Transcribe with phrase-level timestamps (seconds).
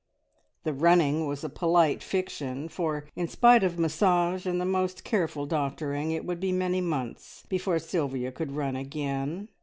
[0.63, 5.45] The "running" was a polite fiction, for in spite of massage and the most careful
[5.45, 9.49] doctoring it would be many months before Sylvia could run again.